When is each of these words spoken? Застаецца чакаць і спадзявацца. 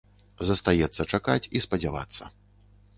Застаецца 0.49 1.07
чакаць 1.15 1.47
і 1.47 1.57
спадзявацца. 1.67 2.23